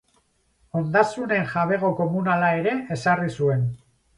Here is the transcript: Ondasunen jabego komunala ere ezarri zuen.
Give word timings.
Ondasunen 0.79 1.45
jabego 1.51 1.91
komunala 2.01 2.51
ere 2.63 2.75
ezarri 2.97 3.33
zuen. 3.39 3.67